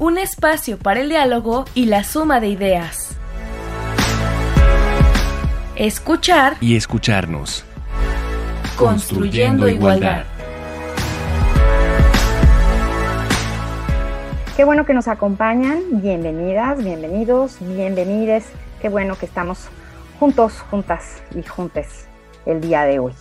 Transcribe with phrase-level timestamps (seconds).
[0.00, 3.18] un espacio para el diálogo y la suma de ideas.
[5.76, 7.66] Escuchar y escucharnos.
[8.78, 10.24] Construyendo, igualdad.
[14.56, 15.82] Qué bueno que nos acompañan.
[16.00, 18.46] Bienvenidas, bienvenidos, bienvenides.
[18.80, 19.68] Qué bueno que estamos
[20.18, 22.06] juntos, juntas y juntes
[22.46, 23.12] el día de hoy.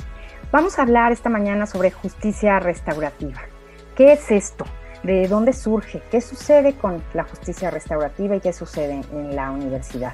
[0.54, 3.42] Vamos a hablar esta mañana sobre justicia restaurativa.
[3.98, 4.66] ¿Qué es esto?
[5.04, 10.14] De dónde surge, qué sucede con la justicia restaurativa y qué sucede en la universidad.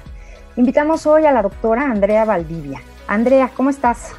[0.56, 2.80] Invitamos hoy a la doctora Andrea Valdivia.
[3.06, 4.12] Andrea, ¿cómo estás?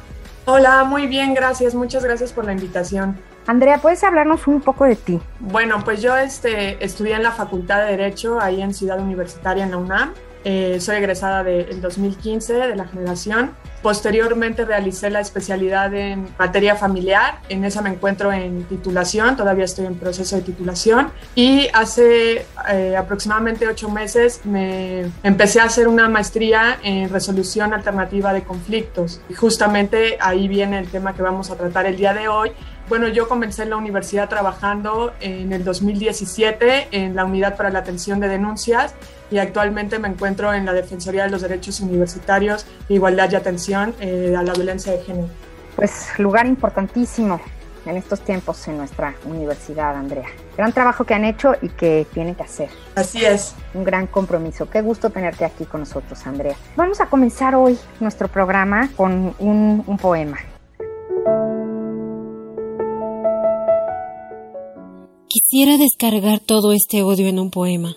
[0.44, 1.74] Hola, muy bien, gracias.
[1.74, 3.18] Muchas gracias por la invitación.
[3.46, 5.20] Andrea, ¿puedes hablarnos un poco de ti?
[5.40, 9.70] Bueno, pues yo este, estudié en la Facultad de Derecho ahí en Ciudad Universitaria en
[9.70, 10.12] la UNAM
[10.44, 13.52] eh, soy egresada del 2015 de la generación.
[13.82, 17.38] Posteriormente realicé la especialidad en materia familiar.
[17.48, 21.10] En esa me encuentro en titulación, todavía estoy en proceso de titulación.
[21.34, 28.32] Y hace eh, aproximadamente ocho meses me empecé a hacer una maestría en resolución alternativa
[28.32, 29.20] de conflictos.
[29.28, 32.52] Y justamente ahí viene el tema que vamos a tratar el día de hoy
[32.88, 37.80] bueno, yo comencé en la universidad trabajando en el 2017 en la Unidad para la
[37.80, 38.94] Atención de Denuncias
[39.30, 44.34] y actualmente me encuentro en la Defensoría de los Derechos Universitarios, Igualdad y Atención eh,
[44.36, 45.28] a la Violencia de Género.
[45.76, 47.40] Pues lugar importantísimo
[47.86, 50.28] en estos tiempos en nuestra universidad, Andrea.
[50.56, 52.68] Gran trabajo que han hecho y que tienen que hacer.
[52.94, 53.54] Así es.
[53.74, 54.68] Un gran compromiso.
[54.68, 56.56] Qué gusto tenerte aquí con nosotros, Andrea.
[56.76, 60.38] Vamos a comenzar hoy nuestro programa con un, un poema.
[65.28, 67.94] Quisiera descargar todo este odio en un poema.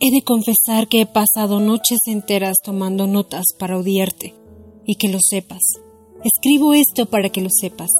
[0.00, 4.32] He de confesar que he pasado noches enteras tomando notas para odiarte
[4.86, 5.62] y que lo sepas.
[6.22, 7.90] Escribo esto para que lo sepas,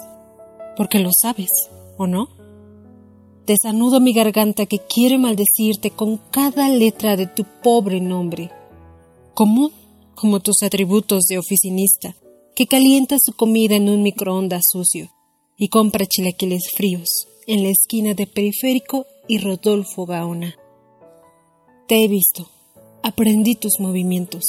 [0.76, 1.50] porque lo sabes,
[1.96, 2.28] ¿o no?
[3.46, 8.52] Desanudo mi garganta que quiere maldecirte con cada letra de tu pobre nombre,
[9.34, 9.72] común
[10.14, 12.14] como tus atributos de oficinista,
[12.54, 15.10] que calienta su comida en un microondas sucio
[15.56, 20.54] y compra chilaquiles fríos en la esquina de Periférico y Rodolfo Gaona.
[21.88, 22.42] Te he visto,
[23.02, 24.42] aprendí tus movimientos.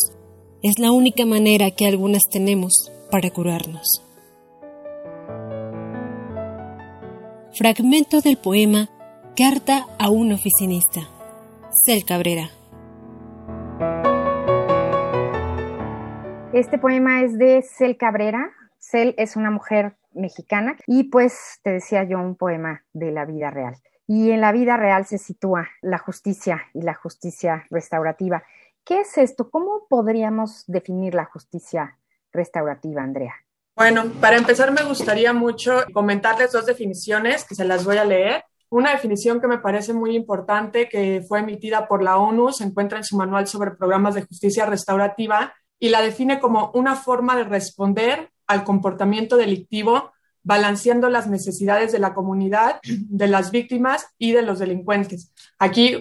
[0.62, 4.04] Es la única manera que algunas tenemos para curarnos.
[7.58, 8.90] Fragmento del poema
[9.38, 11.00] Carta a un oficinista.
[11.86, 12.50] Cel Cabrera.
[16.52, 18.52] Este poema es de Cel Cabrera.
[18.80, 23.50] Cel es una mujer mexicana y pues te decía yo un poema de la vida
[23.50, 23.76] real.
[24.12, 28.42] Y en la vida real se sitúa la justicia y la justicia restaurativa.
[28.84, 29.52] ¿Qué es esto?
[29.52, 31.96] ¿Cómo podríamos definir la justicia
[32.32, 33.36] restaurativa, Andrea?
[33.76, 38.44] Bueno, para empezar me gustaría mucho comentarles dos definiciones que se las voy a leer.
[38.70, 42.98] Una definición que me parece muy importante, que fue emitida por la ONU, se encuentra
[42.98, 47.44] en su manual sobre programas de justicia restaurativa y la define como una forma de
[47.44, 50.14] responder al comportamiento delictivo,
[50.44, 55.34] balanceando las necesidades de la comunidad, de las víctimas y de los delincuentes.
[55.58, 55.98] Aquí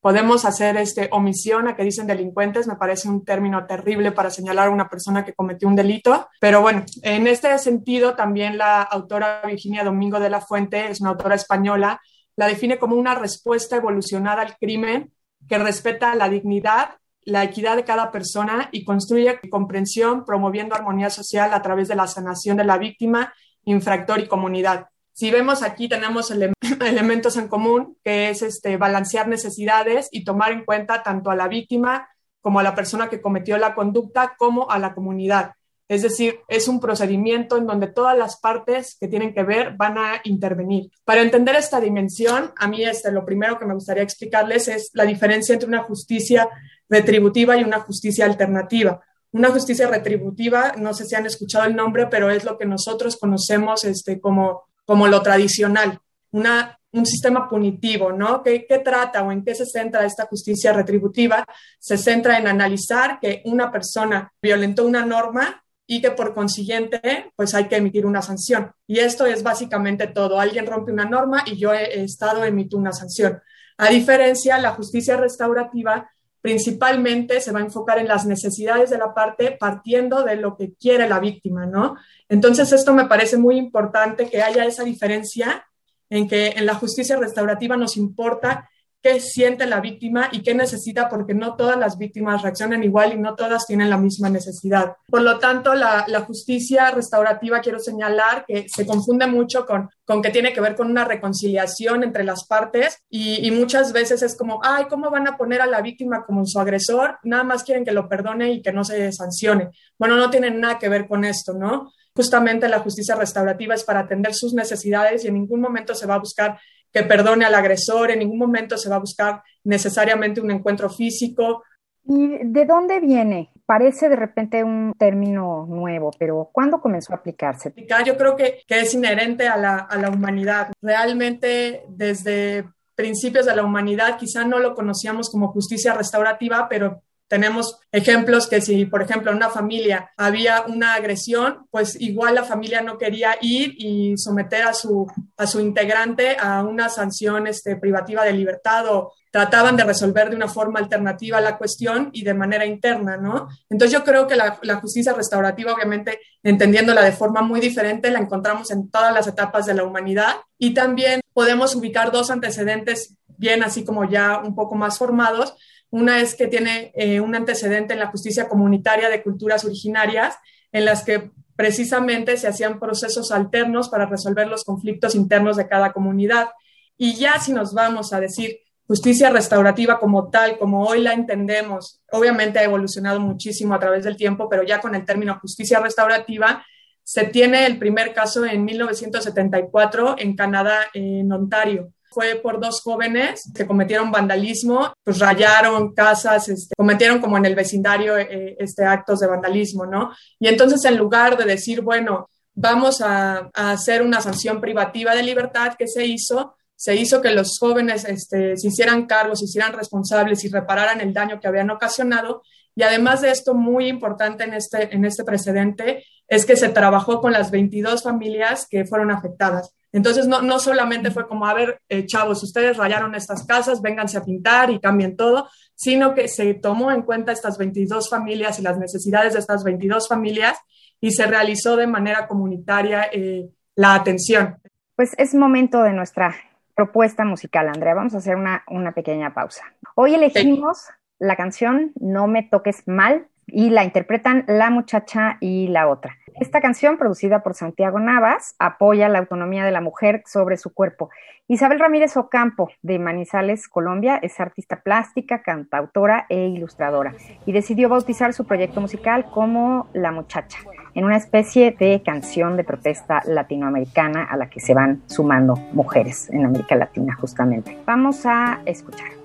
[0.00, 4.68] podemos hacer este, omisión a que dicen delincuentes, me parece un término terrible para señalar
[4.68, 9.42] a una persona que cometió un delito, pero bueno, en este sentido también la autora
[9.46, 12.00] Virginia Domingo de la Fuente, es una autora española,
[12.34, 15.12] la define como una respuesta evolucionada al crimen
[15.48, 21.52] que respeta la dignidad la equidad de cada persona y construye comprensión promoviendo armonía social
[21.54, 23.32] a través de la sanación de la víctima,
[23.64, 24.86] infractor y comunidad.
[25.12, 26.30] Si vemos aquí tenemos
[26.80, 31.48] elementos en común, que es este, balancear necesidades y tomar en cuenta tanto a la
[31.48, 32.08] víctima
[32.40, 35.52] como a la persona que cometió la conducta como a la comunidad.
[35.88, 39.98] Es decir, es un procedimiento en donde todas las partes que tienen que ver van
[39.98, 40.90] a intervenir.
[41.04, 45.04] Para entender esta dimensión, a mí este, lo primero que me gustaría explicarles es la
[45.04, 46.48] diferencia entre una justicia
[46.88, 49.02] retributiva y una justicia alternativa.
[49.32, 53.16] Una justicia retributiva, no sé si han escuchado el nombre, pero es lo que nosotros
[53.16, 55.98] conocemos este, como, como lo tradicional,
[56.30, 58.42] una, un sistema punitivo, ¿no?
[58.42, 61.44] ¿Qué, ¿Qué trata o en qué se centra esta justicia retributiva?
[61.78, 67.54] Se centra en analizar que una persona violentó una norma y que por consiguiente pues
[67.54, 68.72] hay que emitir una sanción.
[68.86, 70.40] Y esto es básicamente todo.
[70.40, 73.40] Alguien rompe una norma y yo he, estado emito una sanción.
[73.76, 76.10] A diferencia, la justicia restaurativa
[76.42, 80.74] principalmente se va a enfocar en las necesidades de la parte partiendo de lo que
[80.74, 81.96] quiere la víctima, ¿no?
[82.28, 85.64] Entonces, esto me parece muy importante que haya esa diferencia
[86.10, 88.68] en que en la justicia restaurativa nos importa
[89.02, 93.18] qué siente la víctima y qué necesita, porque no todas las víctimas reaccionan igual y
[93.18, 94.94] no todas tienen la misma necesidad.
[95.08, 100.30] Por lo tanto, la, justicia restaurativa, quiero señalar que se confunde mucho con, con que
[100.30, 104.60] tiene que ver con una reconciliación entre las partes y, y muchas veces es como,
[104.62, 107.18] ay, ¿cómo van a poner a la víctima como su agresor?
[107.24, 109.70] Nada más quieren que lo perdone y que no se sancione.
[109.98, 111.90] Bueno, no tienen nada que ver con esto, ¿no?
[112.14, 116.14] Justamente la justicia restaurativa es para atender sus necesidades y en ningún momento se va
[116.14, 116.58] a buscar
[116.92, 121.62] que perdone al agresor, en ningún momento se va a buscar necesariamente un encuentro físico.
[122.04, 123.52] ¿Y de dónde viene?
[123.64, 127.72] Parece de repente un término nuevo, pero ¿cuándo comenzó a aplicarse?
[128.04, 130.72] Yo creo que, que es inherente a la, a la humanidad.
[130.82, 137.80] Realmente desde principios de la humanidad quizá no lo conocíamos como justicia restaurativa, pero tenemos
[137.90, 142.82] ejemplos que si, por ejemplo, en una familia había una agresión, pues igual la familia
[142.82, 148.22] no quería ir y someter a su, a su integrante a una sanción este, privativa
[148.22, 152.66] de libertad o trataban de resolver de una forma alternativa la cuestión y de manera
[152.66, 153.48] interna, ¿no?
[153.70, 158.18] Entonces yo creo que la, la justicia restaurativa, obviamente, entendiéndola de forma muy diferente, la
[158.18, 163.62] encontramos en todas las etapas de la humanidad y también podemos ubicar dos antecedentes bien
[163.64, 165.56] así como ya un poco más formados,
[165.92, 170.36] una es que tiene eh, un antecedente en la justicia comunitaria de culturas originarias,
[170.72, 175.92] en las que precisamente se hacían procesos alternos para resolver los conflictos internos de cada
[175.92, 176.48] comunidad.
[176.96, 182.00] Y ya si nos vamos a decir justicia restaurativa como tal, como hoy la entendemos,
[182.10, 186.64] obviamente ha evolucionado muchísimo a través del tiempo, pero ya con el término justicia restaurativa,
[187.02, 193.50] se tiene el primer caso en 1974 en Canadá, en Ontario fue por dos jóvenes
[193.54, 199.20] que cometieron vandalismo, pues rayaron casas, este, cometieron como en el vecindario eh, este, actos
[199.20, 200.12] de vandalismo, ¿no?
[200.38, 205.74] Y entonces en lugar de decir, bueno, vamos a, hacer una sanción privativa de libertad,
[205.78, 206.54] ¿qué se hizo?
[206.76, 211.12] Se hizo que los jóvenes este, se hicieran cargos, se hicieran responsables y repararan el
[211.12, 212.42] daño que habían ocasionado.
[212.74, 217.20] Y además de esto, muy importante en este, en este precedente, es que se trabajó
[217.20, 219.74] con las 22 familias que fueron afectadas.
[219.92, 224.16] Entonces, no, no solamente fue como, a ver, eh, chavos, ustedes rayaron estas casas, vénganse
[224.16, 228.62] a pintar y cambien todo, sino que se tomó en cuenta estas 22 familias y
[228.62, 230.58] las necesidades de estas 22 familias
[231.00, 234.56] y se realizó de manera comunitaria eh, la atención.
[234.96, 236.34] Pues es momento de nuestra
[236.74, 237.94] propuesta musical, Andrea.
[237.94, 239.64] Vamos a hacer una, una pequeña pausa.
[239.94, 240.86] Hoy elegimos
[241.18, 246.16] la canción No me toques mal y la interpretan la muchacha y la otra.
[246.40, 251.10] Esta canción, producida por Santiago Navas, apoya la autonomía de la mujer sobre su cuerpo.
[251.46, 257.14] Isabel Ramírez Ocampo, de Manizales, Colombia, es artista plástica, cantautora e ilustradora
[257.44, 260.58] y decidió bautizar su proyecto musical como La Muchacha,
[260.94, 266.30] en una especie de canción de protesta latinoamericana a la que se van sumando mujeres
[266.30, 267.76] en América Latina, justamente.
[267.84, 269.21] Vamos a escuchar.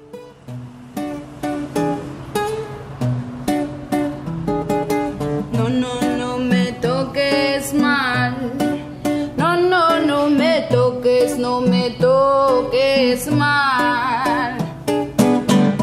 [13.31, 14.57] Mal.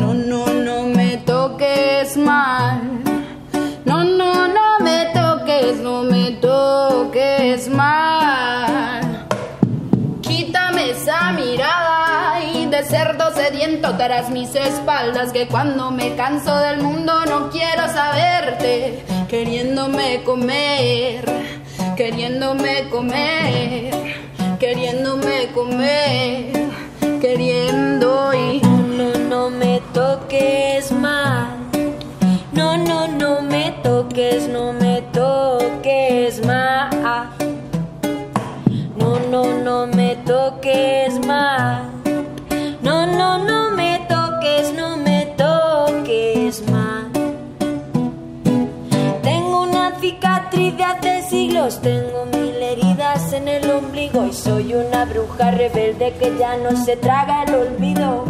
[0.01, 2.81] No, no, no me toques mal.
[3.85, 9.27] No, no, no me toques, no me toques mal.
[10.23, 16.81] Quítame esa mirada y de cerdo sediento tras mis espaldas que cuando me canso del
[16.81, 21.25] mundo no quiero saberte, queriéndome comer,
[21.97, 24.15] queriéndome comer
[24.65, 26.71] queriéndome comer,
[27.25, 28.33] queriendo
[28.99, 31.57] no, no me toques mal.
[32.53, 36.91] No, no, no me toques, no me toques mal.
[38.99, 41.85] No, no, no me toques mal.
[42.83, 47.11] No, no, no me toques, no me toques mal.
[49.23, 52.34] Tengo una cicatriz de hace siglos, tengo
[53.75, 58.25] ombligo y soy una bruja rebelde que ya no se traga el olvido.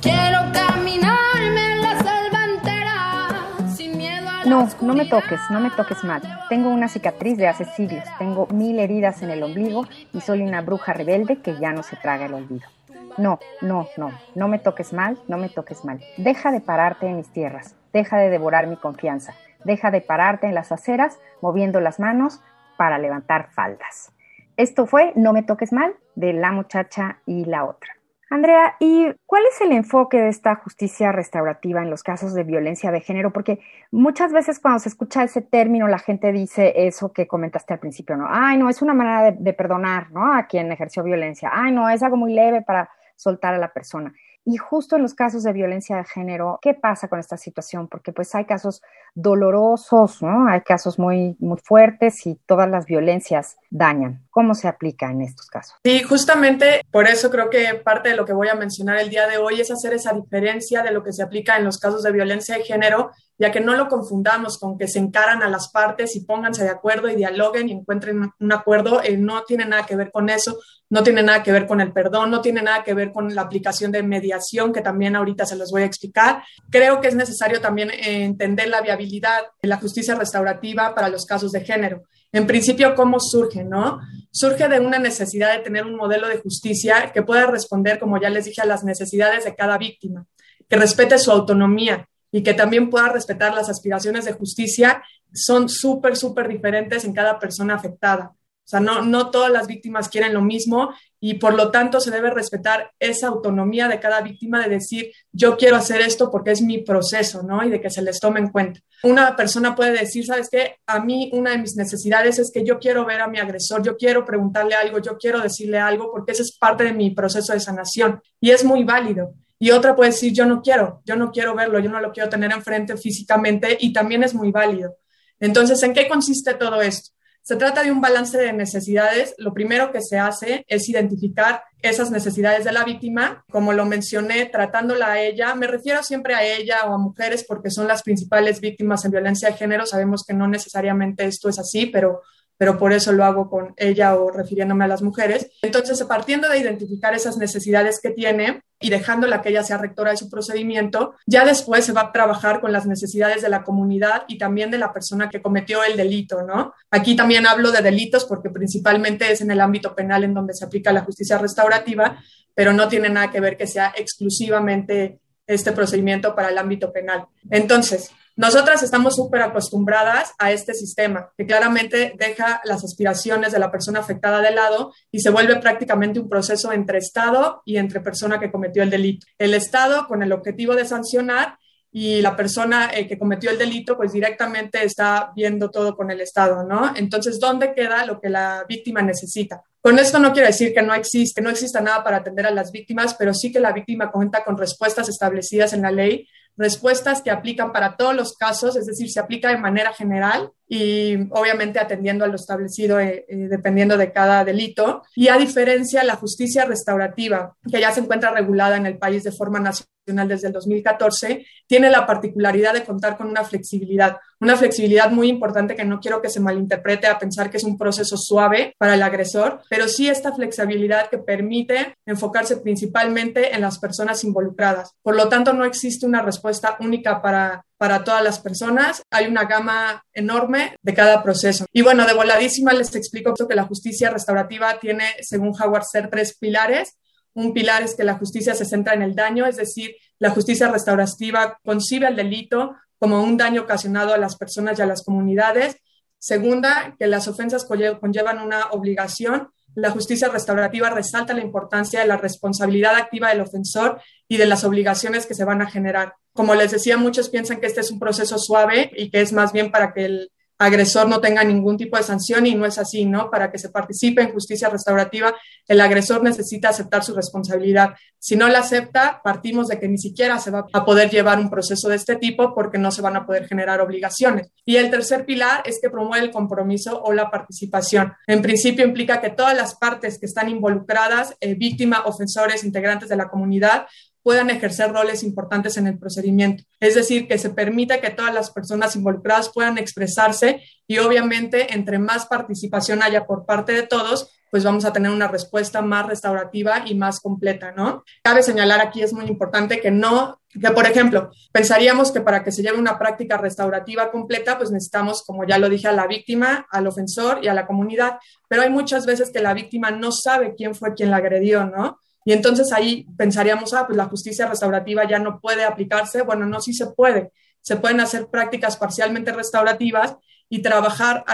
[0.00, 3.38] Quiero caminarme en la salvantera
[3.74, 6.22] sin miedo a No, no me toques, no me toques mal.
[6.48, 10.62] Tengo una cicatriz de hace siglos, tengo mil heridas en el ombligo y soy una
[10.62, 12.68] bruja rebelde que ya no se traga el olvido.
[13.16, 16.00] No, no, no, no me toques mal, no me toques mal.
[16.16, 20.54] Deja de pararte en mis tierras, deja de devorar mi confianza, deja de pararte en
[20.54, 22.40] las aceras moviendo las manos
[22.76, 24.13] para levantar faldas.
[24.56, 27.90] Esto fue No me toques mal de La muchacha y la otra.
[28.30, 32.90] Andrea, ¿y cuál es el enfoque de esta justicia restaurativa en los casos de violencia
[32.90, 33.32] de género?
[33.32, 37.80] Porque muchas veces cuando se escucha ese término, la gente dice eso que comentaste al
[37.80, 38.26] principio, ¿no?
[38.28, 40.34] Ay, no, es una manera de, perdonar, ¿no?
[40.34, 41.50] A quien ejerció violencia.
[41.52, 44.12] Ay, no, es algo muy leve para soltar a la persona.
[44.44, 47.88] Y justo en los casos de violencia de género, ¿qué pasa con esta situación?
[47.88, 48.82] Porque pues hay casos
[49.14, 50.48] dolorosos, ¿no?
[50.48, 54.23] Hay casos muy, muy fuertes y todas las violencias dañan.
[54.34, 55.76] ¿Cómo se aplica en estos casos?
[55.84, 59.28] Sí, justamente por eso creo que parte de lo que voy a mencionar el día
[59.28, 62.10] de hoy es hacer esa diferencia de lo que se aplica en los casos de
[62.10, 66.14] violencia de género ya que no lo confundamos con que se encaran a las partes
[66.14, 69.96] y pónganse de acuerdo y dialoguen y encuentren un acuerdo, eh, no tiene nada que
[69.96, 72.94] ver con eso, no tiene nada que ver con el perdón, no tiene nada que
[72.94, 76.44] ver con la aplicación de mediación, que también ahorita se los voy a explicar.
[76.70, 81.26] Creo que es necesario también eh, entender la viabilidad de la justicia restaurativa para los
[81.26, 82.02] casos de género.
[82.34, 83.62] En principio, ¿cómo surge?
[83.62, 84.00] ¿No?
[84.32, 88.28] Surge de una necesidad de tener un modelo de justicia que pueda responder, como ya
[88.28, 90.26] les dije, a las necesidades de cada víctima,
[90.68, 96.16] que respete su autonomía, y que también pueda respetar las aspiraciones de justicia son súper,
[96.16, 98.32] súper diferentes en cada persona afectada.
[98.64, 102.10] O sea, no, no todas las víctimas quieren lo mismo y por lo tanto se
[102.10, 106.62] debe respetar esa autonomía de cada víctima de decir, yo quiero hacer esto porque es
[106.62, 107.62] mi proceso, ¿no?
[107.62, 108.80] Y de que se les tome en cuenta.
[109.02, 110.76] Una persona puede decir, ¿sabes qué?
[110.86, 113.96] A mí una de mis necesidades es que yo quiero ver a mi agresor, yo
[113.96, 117.60] quiero preguntarle algo, yo quiero decirle algo porque ese es parte de mi proceso de
[117.60, 119.34] sanación y es muy válido.
[119.58, 122.28] Y otra puede decir, yo no quiero, yo no quiero verlo, yo no lo quiero
[122.28, 124.96] tener enfrente físicamente y también es muy válido.
[125.40, 127.13] Entonces, ¿en qué consiste todo esto?
[127.44, 129.34] Se trata de un balance de necesidades.
[129.36, 133.44] Lo primero que se hace es identificar esas necesidades de la víctima.
[133.50, 137.70] Como lo mencioné, tratándola a ella, me refiero siempre a ella o a mujeres porque
[137.70, 139.84] son las principales víctimas en violencia de género.
[139.84, 142.22] Sabemos que no necesariamente esto es así, pero
[142.56, 145.50] pero por eso lo hago con ella o refiriéndome a las mujeres.
[145.62, 150.16] Entonces, partiendo de identificar esas necesidades que tiene y dejándola que ella sea rectora de
[150.16, 154.38] su procedimiento, ya después se va a trabajar con las necesidades de la comunidad y
[154.38, 156.74] también de la persona que cometió el delito, ¿no?
[156.90, 160.64] Aquí también hablo de delitos porque principalmente es en el ámbito penal en donde se
[160.64, 162.18] aplica la justicia restaurativa,
[162.54, 167.26] pero no tiene nada que ver que sea exclusivamente este procedimiento para el ámbito penal.
[167.50, 173.70] Entonces, nosotras estamos súper acostumbradas a este sistema que claramente deja las aspiraciones de la
[173.70, 178.40] persona afectada de lado y se vuelve prácticamente un proceso entre Estado y entre persona
[178.40, 179.26] que cometió el delito.
[179.38, 181.58] El Estado con el objetivo de sancionar
[181.92, 186.20] y la persona eh, que cometió el delito pues directamente está viendo todo con el
[186.20, 186.92] Estado, ¿no?
[186.96, 189.62] Entonces, ¿dónde queda lo que la víctima necesita?
[189.80, 192.72] Con esto no quiero decir que no existe, no exista nada para atender a las
[192.72, 196.26] víctimas, pero sí que la víctima cuenta con respuestas establecidas en la ley
[196.56, 201.14] respuestas que aplican para todos los casos, es decir, se aplica de manera general y
[201.30, 205.02] obviamente atendiendo a lo establecido eh, eh, dependiendo de cada delito.
[205.14, 209.32] Y a diferencia, la justicia restaurativa, que ya se encuentra regulada en el país de
[209.32, 215.10] forma nacional desde el 2014, tiene la particularidad de contar con una flexibilidad, una flexibilidad
[215.10, 218.74] muy importante que no quiero que se malinterprete a pensar que es un proceso suave
[218.78, 224.92] para el agresor, pero sí esta flexibilidad que permite enfocarse principalmente en las personas involucradas.
[225.02, 229.02] Por lo tanto, no existe una respuesta única para para todas las personas.
[229.10, 231.66] Hay una gama enorme de cada proceso.
[231.72, 236.36] Y bueno, de voladísima les explico que la justicia restaurativa tiene, según Howard Ser, tres
[236.38, 236.96] pilares.
[237.34, 240.68] Un pilar es que la justicia se centra en el daño, es decir, la justicia
[240.68, 245.76] restaurativa concibe el delito como un daño ocasionado a las personas y a las comunidades.
[246.18, 249.50] Segunda, que las ofensas conllevan una obligación.
[249.74, 254.64] La justicia restaurativa resalta la importancia de la responsabilidad activa del ofensor y de las
[254.64, 256.14] obligaciones que se van a generar.
[256.32, 259.52] Como les decía, muchos piensan que este es un proceso suave y que es más
[259.52, 263.04] bien para que el agresor no tenga ningún tipo de sanción y no es así,
[263.04, 263.30] ¿no?
[263.30, 265.34] Para que se participe en justicia restaurativa,
[265.66, 267.94] el agresor necesita aceptar su responsabilidad.
[268.18, 271.50] Si no la acepta, partimos de que ni siquiera se va a poder llevar un
[271.50, 274.50] proceso de este tipo porque no se van a poder generar obligaciones.
[274.64, 278.12] Y el tercer pilar es que promueve el compromiso o la participación.
[278.26, 283.16] En principio implica que todas las partes que están involucradas, eh, víctima, ofensores, integrantes de
[283.16, 283.86] la comunidad,
[284.24, 286.64] puedan ejercer roles importantes en el procedimiento.
[286.80, 291.98] Es decir, que se permita que todas las personas involucradas puedan expresarse y obviamente entre
[291.98, 296.84] más participación haya por parte de todos, pues vamos a tener una respuesta más restaurativa
[296.86, 298.02] y más completa, ¿no?
[298.22, 302.52] Cabe señalar aquí, es muy importante que no, que por ejemplo, pensaríamos que para que
[302.52, 306.66] se lleve una práctica restaurativa completa, pues necesitamos, como ya lo dije, a la víctima,
[306.70, 310.54] al ofensor y a la comunidad, pero hay muchas veces que la víctima no sabe
[310.56, 311.98] quién fue quien la agredió, ¿no?
[312.24, 316.22] Y entonces ahí pensaríamos, ah, pues la justicia restaurativa ya no puede aplicarse.
[316.22, 317.32] Bueno, no, sí se puede.
[317.60, 320.16] Se pueden hacer prácticas parcialmente restaurativas
[320.48, 321.24] y trabajar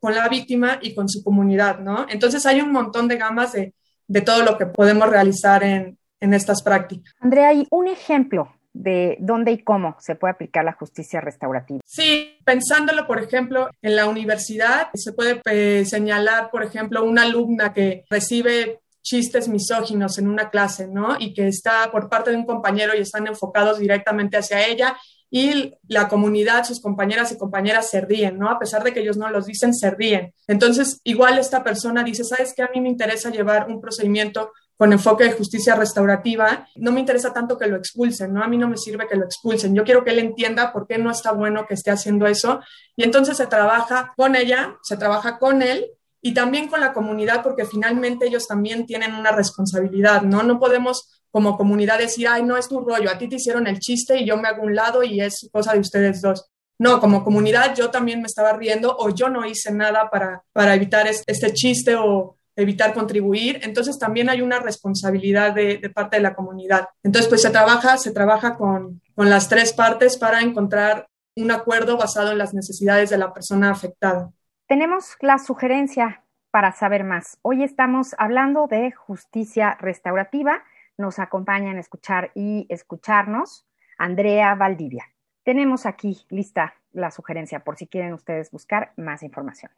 [0.00, 2.06] con la víctima y con su comunidad, ¿no?
[2.08, 3.74] Entonces hay un montón de gamas de,
[4.06, 7.14] de todo lo que podemos realizar en, en estas prácticas.
[7.20, 11.80] Andrea, hay un ejemplo de dónde y cómo se puede aplicar la justicia restaurativa.
[11.84, 17.72] Sí, pensándolo, por ejemplo, en la universidad, se puede eh, señalar, por ejemplo, una alumna
[17.72, 21.16] que recibe chistes misóginos en una clase, ¿no?
[21.18, 24.96] Y que está por parte de un compañero y están enfocados directamente hacia ella
[25.30, 28.50] y la comunidad, sus compañeras y compañeras se ríen, ¿no?
[28.50, 30.34] A pesar de que ellos no los dicen, se ríen.
[30.46, 32.62] Entonces, igual esta persona dice, ¿sabes qué?
[32.62, 37.32] A mí me interesa llevar un procedimiento con enfoque de justicia restaurativa, no me interesa
[37.32, 38.44] tanto que lo expulsen, ¿no?
[38.44, 39.74] A mí no me sirve que lo expulsen.
[39.74, 42.60] Yo quiero que él entienda por qué no está bueno que esté haciendo eso.
[42.94, 47.42] Y entonces se trabaja con ella, se trabaja con él y también con la comunidad,
[47.42, 50.42] porque finalmente ellos también tienen una responsabilidad, ¿no?
[50.42, 53.78] No podemos como comunidad decir, ay, no es tu rollo, a ti te hicieron el
[53.78, 56.50] chiste y yo me hago un lado y es cosa de ustedes dos.
[56.78, 60.74] No, como comunidad yo también me estaba riendo o yo no hice nada para, para
[60.74, 63.60] evitar este chiste o evitar contribuir.
[63.62, 66.88] Entonces también hay una responsabilidad de, de, parte de la comunidad.
[67.02, 71.96] Entonces pues se trabaja, se trabaja con, con las tres partes para encontrar un acuerdo
[71.96, 74.30] basado en las necesidades de la persona afectada.
[74.68, 77.38] Tenemos la sugerencia para saber más.
[77.40, 80.62] Hoy estamos hablando de justicia restaurativa
[80.98, 83.64] nos acompañan a escuchar y escucharnos
[83.96, 85.06] Andrea Valdivia.
[85.42, 89.72] Tenemos aquí lista la sugerencia por si quieren ustedes buscar más información.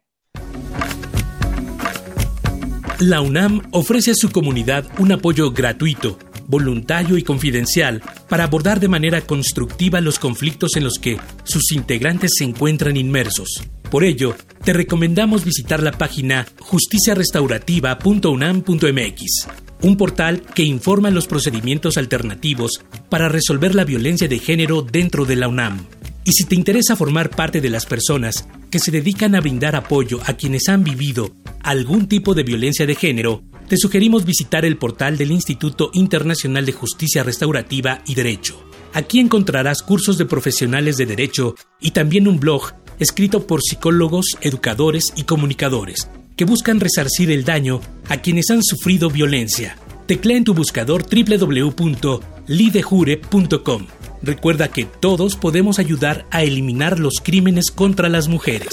[2.98, 6.18] La UNAM ofrece a su comunidad un apoyo gratuito,
[6.50, 12.32] voluntario y confidencial para abordar de manera constructiva los conflictos en los que sus integrantes
[12.36, 13.62] se encuentran inmersos.
[13.90, 19.48] Por ello, te recomendamos visitar la página justiciarestaurativa.unam.mx
[19.82, 25.36] un portal que informa los procedimientos alternativos para resolver la violencia de género dentro de
[25.36, 25.86] la UNAM.
[26.24, 30.20] Y si te interesa formar parte de las personas que se dedican a brindar apoyo
[30.26, 35.16] a quienes han vivido algún tipo de violencia de género, te sugerimos visitar el portal
[35.16, 38.60] del Instituto Internacional de Justicia Restaurativa y Derecho.
[38.92, 45.12] Aquí encontrarás cursos de profesionales de derecho y también un blog escrito por psicólogos, educadores
[45.14, 49.76] y comunicadores que buscan resarcir el daño a quienes han sufrido violencia.
[50.06, 53.86] Teclea en tu buscador www.lidejure.com.
[54.20, 58.72] Recuerda que todos podemos ayudar a eliminar los crímenes contra las mujeres.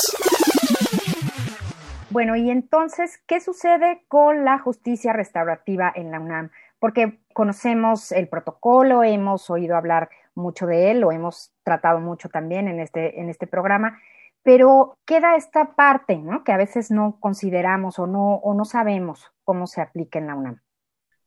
[2.18, 6.50] Bueno, y entonces, ¿qué sucede con la justicia restaurativa en la UNAM?
[6.80, 12.68] Porque conocemos el protocolo, hemos oído hablar mucho de él, lo hemos tratado mucho también
[12.68, 14.00] en este, en este programa,
[14.42, 16.44] pero queda esta parte, ¿no?
[16.44, 20.34] Que a veces no consideramos o no, o no sabemos cómo se aplica en la
[20.34, 20.62] UNAM.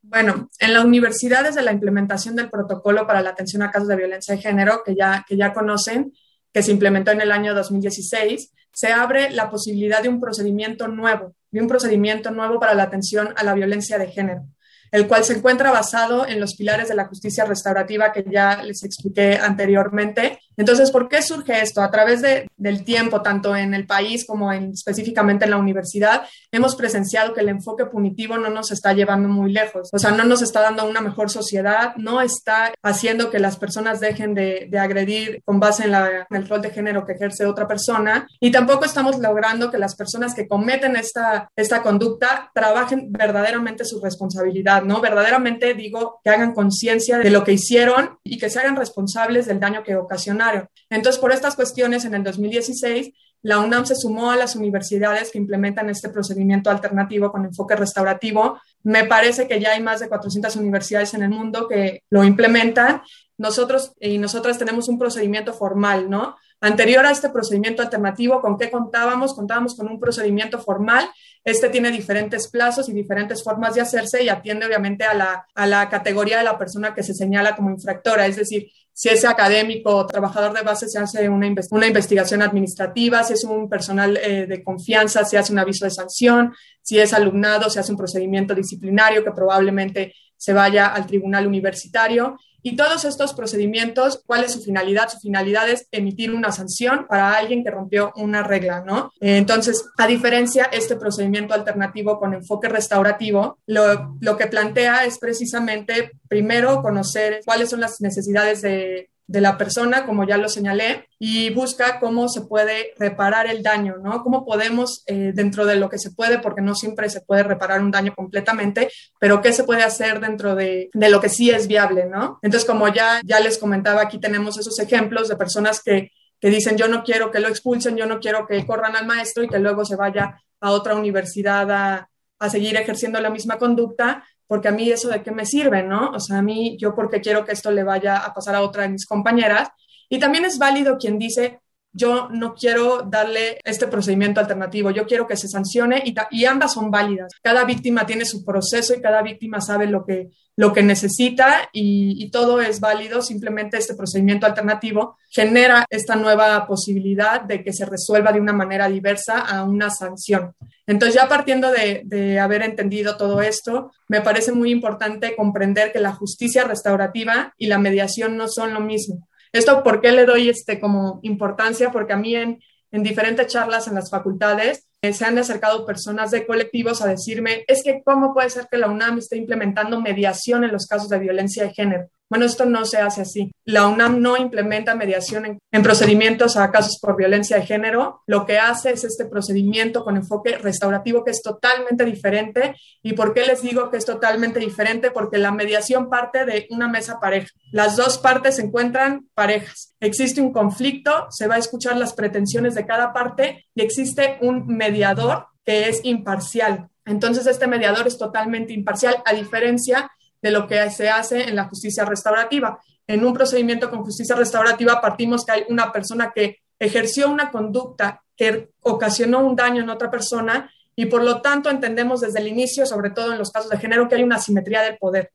[0.02, 3.94] Bueno, en la universidad desde la implementación del protocolo para la atención a casos de
[3.94, 6.12] violencia de género, que ya, que ya conocen,
[6.52, 11.34] que se implementó en el año 2016, se abre la posibilidad de un procedimiento nuevo,
[11.50, 14.46] de un procedimiento nuevo para la atención a la violencia de género
[14.90, 18.82] el cual se encuentra basado en los pilares de la justicia restaurativa que ya les
[18.82, 20.40] expliqué anteriormente.
[20.60, 21.80] Entonces, ¿por qué surge esto?
[21.80, 26.22] A través de, del tiempo, tanto en el país como en, específicamente en la universidad,
[26.52, 30.24] hemos presenciado que el enfoque punitivo no nos está llevando muy lejos, o sea, no
[30.24, 34.78] nos está dando una mejor sociedad, no está haciendo que las personas dejen de, de
[34.78, 38.50] agredir con base en, la, en, el rol de género que ejerce otra persona y
[38.50, 44.82] tampoco estamos logrando que las personas que cometen esta, esta conducta trabajen verdaderamente su responsabilidad
[44.84, 45.00] ¿no?
[45.00, 49.60] Verdaderamente digo que hagan conciencia de lo que hicieron y que se hagan responsables del
[49.60, 50.49] daño que ocasionaron.
[50.88, 55.38] Entonces, por estas cuestiones, en el 2016, la UNAM se sumó a las universidades que
[55.38, 58.60] implementan este procedimiento alternativo con enfoque restaurativo.
[58.82, 63.02] Me parece que ya hay más de 400 universidades en el mundo que lo implementan.
[63.38, 66.36] Nosotros y nosotras tenemos un procedimiento formal, ¿no?
[66.62, 69.34] Anterior a este procedimiento alternativo, ¿con qué contábamos?
[69.34, 71.08] Contábamos con un procedimiento formal.
[71.42, 75.66] Este tiene diferentes plazos y diferentes formas de hacerse y atiende obviamente a la, a
[75.66, 79.96] la categoría de la persona que se señala como infractora, es decir, si es académico
[79.96, 84.46] o trabajador de base, se hace una, una investigación administrativa, si es un personal eh,
[84.46, 88.54] de confianza, se hace un aviso de sanción, si es alumnado, se hace un procedimiento
[88.54, 94.62] disciplinario que probablemente se vaya al tribunal universitario y todos estos procedimientos, ¿cuál es su
[94.62, 95.08] finalidad?
[95.08, 99.12] Su finalidad es emitir una sanción para alguien que rompió una regla, ¿no?
[99.20, 106.12] Entonces, a diferencia, este procedimiento alternativo con enfoque restaurativo, lo, lo que plantea es precisamente,
[106.28, 111.50] primero, conocer cuáles son las necesidades de, de la persona, como ya lo señalé, y
[111.50, 114.24] busca cómo se puede reparar el daño, ¿no?
[114.24, 117.80] Cómo podemos, eh, dentro de lo que se puede, porque no siempre se puede reparar
[117.80, 118.90] un daño completamente,
[119.20, 122.40] pero qué se puede hacer dentro de, de lo que sí es viable, ¿no?
[122.42, 126.76] Entonces, como ya, ya les comentaba, aquí tenemos esos ejemplos de personas que, que dicen,
[126.76, 129.60] yo no quiero que lo expulsen, yo no quiero que corran al maestro y que
[129.60, 134.72] luego se vaya a otra universidad a, a seguir ejerciendo la misma conducta, porque a
[134.72, 136.10] mí eso de qué me sirve, ¿no?
[136.10, 138.82] O sea, a mí yo porque quiero que esto le vaya a pasar a otra
[138.82, 139.68] de mis compañeras.
[140.08, 141.60] Y también es válido quien dice,
[141.92, 146.90] yo no quiero darle este procedimiento alternativo, yo quiero que se sancione y, ambas son
[146.90, 147.32] válidas.
[147.42, 152.22] Cada víctima tiene su proceso y cada víctima sabe lo que, lo que necesita y,
[152.22, 153.22] y, todo es válido.
[153.22, 158.88] Simplemente este procedimiento alternativo genera esta nueva posibilidad de que se resuelva de una manera
[158.88, 160.54] diversa a una sanción.
[160.86, 166.00] Entonces, ya partiendo de, de haber entendido todo esto, me parece muy importante comprender que
[166.00, 169.28] la justicia restaurativa y la mediación no son lo mismo.
[169.52, 171.90] Esto, ¿por qué le doy este como importancia?
[171.90, 172.60] Porque a mí en,
[172.92, 177.64] en diferentes charlas en las facultades eh, se han acercado personas de colectivos a decirme,
[177.66, 181.18] es que cómo puede ser que la UNAM esté implementando mediación en los casos de
[181.18, 182.08] violencia de género.
[182.30, 183.50] Bueno, esto no se hace así.
[183.64, 188.22] La UNAM no implementa mediación en, en, procedimientos a casos por violencia de género.
[188.28, 192.76] Lo que hace es este procedimiento con enfoque restaurativo que es totalmente diferente.
[193.02, 195.10] ¿Y por qué les digo que es totalmente diferente?
[195.10, 197.48] Porque la mediación parte de una mesa pareja.
[197.72, 199.96] Las dos partes se encuentran parejas.
[199.98, 204.68] Existe un conflicto, se va a escuchar las pretensiones de cada parte y existe un
[204.68, 206.88] mediador que es imparcial.
[207.04, 210.12] Entonces, este mediador es totalmente imparcial, a diferencia
[210.42, 212.80] de lo que se hace en la justicia restaurativa.
[213.06, 218.22] En un procedimiento con justicia restaurativa partimos que hay una persona que ejerció una conducta
[218.36, 222.86] que ocasionó un daño en otra persona y por lo tanto entendemos desde el inicio,
[222.86, 225.32] sobre todo en los casos de género, que hay una asimetría del poder.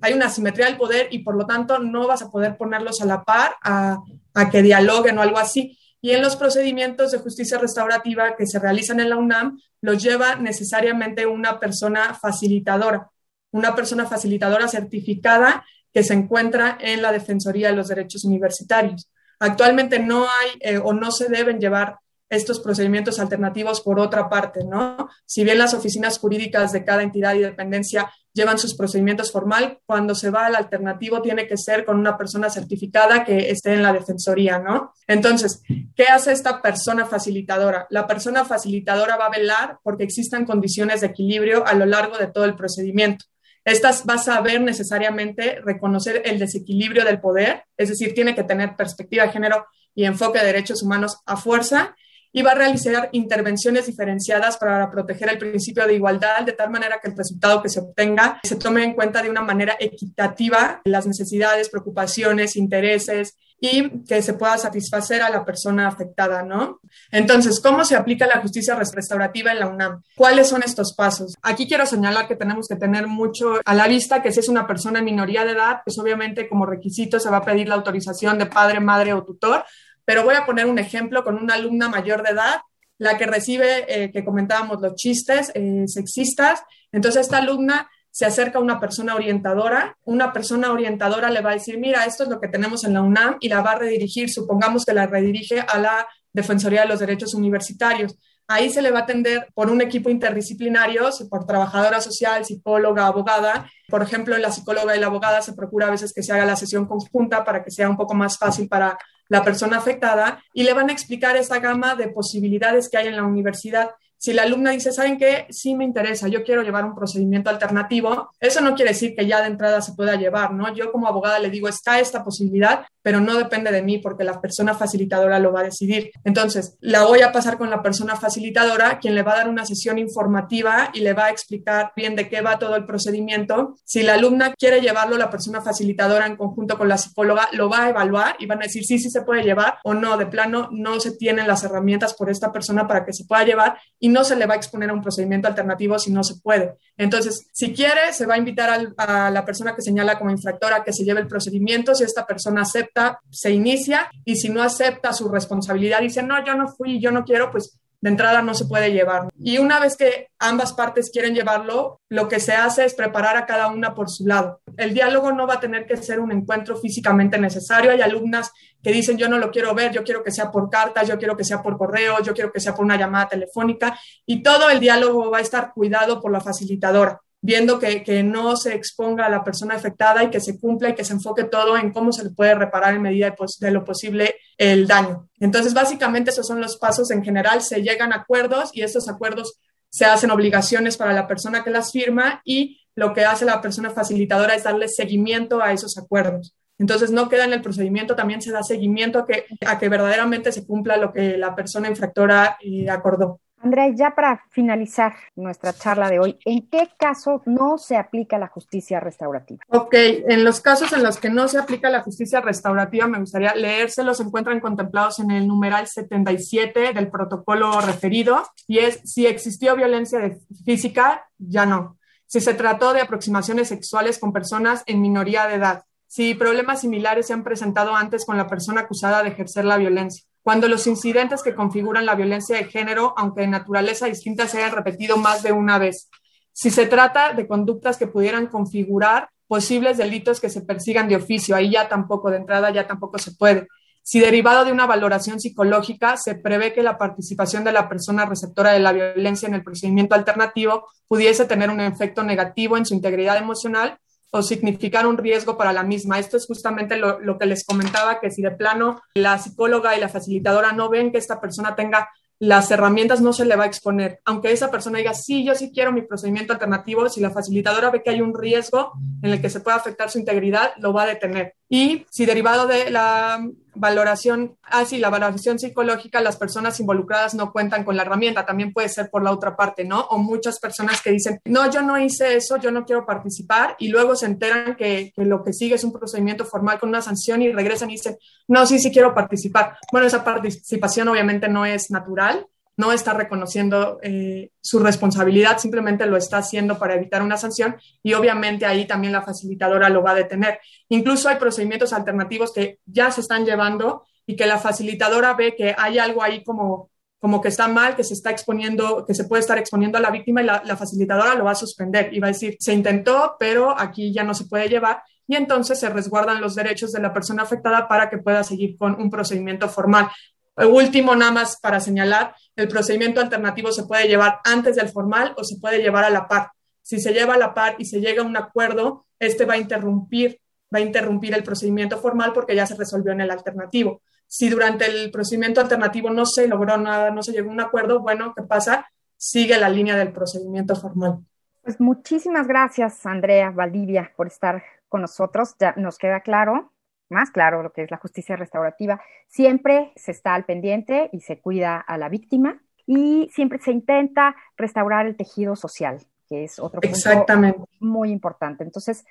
[0.00, 3.06] Hay una asimetría del poder y por lo tanto no vas a poder ponerlos a
[3.06, 3.98] la par a,
[4.34, 5.78] a que dialoguen o algo así.
[6.00, 10.36] Y en los procedimientos de justicia restaurativa que se realizan en la UNAM, los lleva
[10.36, 13.10] necesariamente una persona facilitadora
[13.54, 19.08] una persona facilitadora certificada que se encuentra en la Defensoría de los Derechos Universitarios.
[19.38, 24.64] Actualmente no hay eh, o no se deben llevar estos procedimientos alternativos por otra parte,
[24.64, 25.08] ¿no?
[25.24, 30.16] Si bien las oficinas jurídicas de cada entidad y dependencia llevan sus procedimientos formal, cuando
[30.16, 33.92] se va al alternativo tiene que ser con una persona certificada que esté en la
[33.92, 34.92] defensoría, ¿no?
[35.06, 35.62] Entonces,
[35.94, 37.86] ¿qué hace esta persona facilitadora?
[37.90, 42.26] La persona facilitadora va a velar porque existan condiciones de equilibrio a lo largo de
[42.26, 43.26] todo el procedimiento.
[43.64, 48.76] Estas vas a ver necesariamente reconocer el desequilibrio del poder, es decir, tiene que tener
[48.76, 51.94] perspectiva de género y enfoque de derechos humanos a fuerza
[52.30, 56.98] y va a realizar intervenciones diferenciadas para proteger el principio de igualdad de tal manera
[57.00, 61.06] que el resultado que se obtenga se tome en cuenta de una manera equitativa las
[61.06, 66.80] necesidades, preocupaciones, intereses y que se pueda satisfacer a la persona afectada, ¿no?
[67.10, 70.02] Entonces, ¿cómo se aplica la justicia restaurativa en la UNAM?
[70.14, 71.34] ¿Cuáles son estos pasos?
[71.40, 74.66] Aquí quiero señalar que tenemos que tener mucho a la vista que si es una
[74.66, 78.38] persona en minoría de edad, pues obviamente como requisito se va a pedir la autorización
[78.38, 79.64] de padre, madre o tutor,
[80.04, 82.60] pero voy a poner un ejemplo con una alumna mayor de edad,
[82.98, 86.62] la que recibe, eh, que comentábamos, los chistes eh, sexistas.
[86.92, 91.78] Entonces, esta alumna se acerca una persona orientadora, una persona orientadora le va a decir,
[91.78, 94.84] mira, esto es lo que tenemos en la UNAM y la va a redirigir, supongamos
[94.84, 98.16] que la redirige a la Defensoría de los Derechos Universitarios.
[98.46, 103.68] Ahí se le va a atender por un equipo interdisciplinario, por trabajadora social, psicóloga, abogada.
[103.88, 106.54] Por ejemplo, la psicóloga y la abogada se procura a veces que se haga la
[106.54, 108.96] sesión conjunta para que sea un poco más fácil para
[109.28, 113.16] la persona afectada y le van a explicar esa gama de posibilidades que hay en
[113.16, 115.46] la universidad si la alumna dice, ¿saben qué?
[115.50, 119.40] Sí me interesa, yo quiero llevar un procedimiento alternativo, eso no quiere decir que ya
[119.40, 120.74] de entrada se pueda llevar, ¿no?
[120.74, 124.40] Yo como abogada le digo, está esta posibilidad, pero no depende de mí porque la
[124.40, 126.10] persona facilitadora lo va a decidir.
[126.24, 129.66] Entonces, la voy a pasar con la persona facilitadora, quien le va a dar una
[129.66, 133.76] sesión informativa y le va a explicar bien de qué va todo el procedimiento.
[133.84, 137.84] Si la alumna quiere llevarlo, la persona facilitadora en conjunto con la psicóloga lo va
[137.84, 140.68] a evaluar y van a decir sí, sí se puede llevar o no, de plano
[140.72, 144.24] no se tienen las herramientas por esta persona para que se pueda llevar y no
[144.24, 146.76] se le va a exponer a un procedimiento alternativo si no se puede.
[146.96, 150.92] Entonces, si quiere, se va a invitar a la persona que señala como infractora que
[150.92, 151.94] se lleve el procedimiento.
[151.94, 156.54] Si esta persona acepta, se inicia y si no acepta su responsabilidad, dice, no, yo
[156.54, 159.30] no fui, yo no quiero, pues de entrada no se puede llevar.
[159.34, 163.46] Y una vez que ambas partes quieren llevarlo, lo que se hace es preparar a
[163.46, 164.60] cada una por su lado.
[164.76, 167.90] El diálogo no va a tener que ser un encuentro físicamente necesario.
[167.90, 171.08] Hay alumnas que dicen, yo no lo quiero ver, yo quiero que sea por cartas,
[171.08, 173.98] yo quiero que sea por correo, yo quiero que sea por una llamada telefónica.
[174.26, 178.56] Y todo el diálogo va a estar cuidado por la facilitadora viendo que, que, no
[178.56, 181.76] se exponga a la persona afectada y que se cumpla y que se enfoque todo
[181.76, 185.28] en cómo se le puede reparar en medida de, lo posible el daño.
[185.38, 187.60] Entonces, básicamente esos son los pasos en general.
[187.60, 189.58] Se llegan a acuerdos y estos acuerdos
[189.90, 193.90] se hacen obligaciones para la persona que las firma y lo que hace la persona
[193.90, 196.54] facilitadora es darle seguimiento a esos acuerdos.
[196.78, 200.50] Entonces no queda en el procedimiento, también se da seguimiento a que, a que verdaderamente
[200.50, 203.42] se cumpla lo que la persona infractora eh, acordó.
[203.64, 208.48] Andrea, ya para finalizar nuestra charla de hoy, ¿en qué caso no se aplica la
[208.48, 209.64] justicia restaurativa?
[209.68, 213.54] Ok, en los casos en los que no se aplica la justicia restaurativa, me gustaría
[213.54, 219.74] leérselos, se encuentran contemplados en el numeral 77 del protocolo referido, y es si existió
[219.76, 220.20] violencia
[220.66, 221.96] física, ya no.
[222.26, 227.28] Si se trató de aproximaciones sexuales con personas en minoría de edad, si problemas similares
[227.28, 231.42] se han presentado antes con la persona acusada de ejercer la violencia cuando los incidentes
[231.42, 235.52] que configuran la violencia de género, aunque de naturaleza distinta, se hayan repetido más de
[235.52, 236.10] una vez.
[236.52, 241.56] Si se trata de conductas que pudieran configurar posibles delitos que se persigan de oficio,
[241.56, 243.68] ahí ya tampoco, de entrada ya tampoco se puede.
[244.02, 248.72] Si derivado de una valoración psicológica se prevé que la participación de la persona receptora
[248.72, 253.38] de la violencia en el procedimiento alternativo pudiese tener un efecto negativo en su integridad
[253.38, 253.98] emocional
[254.34, 256.18] o significar un riesgo para la misma.
[256.18, 260.08] Esto es justamente lo, que les comentaba, que si de plano la psicóloga y la
[260.08, 262.08] facilitadora no ven que esta persona tenga
[262.40, 264.18] las herramientas no se le va a exponer.
[264.24, 268.02] Aunque esa persona diga, sí, yo sí quiero mi procedimiento alternativo, si la facilitadora ve
[268.02, 271.06] que hay un riesgo en el que se puede afectar su integridad, lo va a
[271.06, 271.54] detener.
[271.68, 273.38] Y si derivado de la
[273.74, 278.88] valoración, ah, la valoración psicológica, las personas involucradas no cuentan con la herramienta, también puede
[278.88, 280.00] ser por la otra parte, ¿no?
[280.02, 283.88] O muchas personas que dicen, no, yo no hice eso, yo no quiero participar, y
[283.88, 287.42] luego se enteran que, que lo que sigue es un procedimiento formal con una sanción
[287.42, 288.16] y regresan y dicen,
[288.48, 289.76] no, sí, sí quiero participar.
[289.90, 296.16] Bueno, esa participación obviamente no es natural, no está reconociendo eh, su responsabilidad, simplemente lo
[296.16, 300.16] está haciendo para evitar una sanción y obviamente ahí también la facilitadora lo va a
[300.16, 300.58] detener.
[300.88, 305.74] Incluso hay procedimientos alternativos que ya se están llevando y que la facilitadora ve que
[305.76, 309.40] hay algo ahí como, como que está mal, que se está exponiendo, que se puede
[309.40, 312.28] estar exponiendo a la víctima y la, la facilitadora lo va a suspender y va
[312.28, 316.40] a decir, se intentó, pero aquí ya no se puede llevar y entonces se resguardan
[316.40, 320.08] los derechos de la persona afectada para que pueda seguir con un procedimiento formal.
[320.56, 325.42] Último, nada más para señalar, el procedimiento alternativo se puede llevar antes del formal o
[325.42, 326.50] se puede llevar a la par.
[326.80, 329.58] Si se lleva a la par y se llega a un acuerdo, este va a
[329.58, 330.40] interrumpir,
[330.72, 334.02] va a interrumpir el procedimiento formal porque ya se resolvió en el alternativo.
[334.28, 338.00] Si durante el procedimiento alternativo no se logró nada, no se llegó a un acuerdo,
[338.00, 338.86] bueno, ¿qué pasa?
[339.16, 341.18] Sigue la línea del procedimiento formal.
[341.62, 345.54] Pues muchísimas gracias, Andrea Valdivia, por estar con nosotros.
[345.58, 346.73] Ya nos queda claro
[347.08, 351.40] más claro lo que es la justicia restaurativa, siempre se está al pendiente y se
[351.40, 356.80] cuida a la víctima y siempre se intenta restaurar el tejido social, que es otro
[356.80, 358.64] punto muy importante.
[358.64, 359.04] Entonces,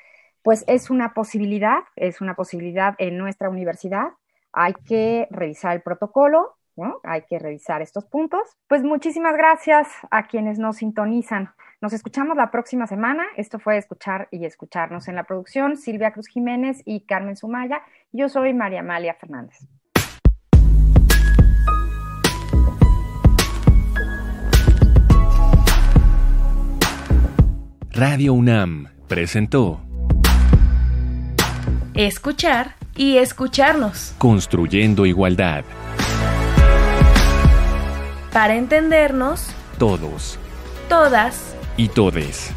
[0.44, 4.10] pues es una posibilidad, es una posibilidad en nuestra universidad.
[4.52, 7.00] Hay que revisar el protocolo, ¿no?
[7.04, 8.42] Hay que revisar estos puntos.
[8.68, 11.54] Pues muchísimas gracias a quienes nos sintonizan.
[11.84, 13.26] Nos escuchamos la próxima semana.
[13.36, 15.76] Esto fue Escuchar y Escucharnos en la producción.
[15.76, 17.82] Silvia Cruz Jiménez y Carmen Sumaya.
[18.14, 19.68] Yo soy María Amalia Fernández.
[27.92, 29.82] Radio UNAM presentó
[31.96, 34.16] Escuchar y escucharnos.
[34.20, 35.66] Construyendo igualdad.
[38.32, 39.54] Para entendernos.
[39.78, 40.40] Todos.
[40.88, 42.52] Todas y todes.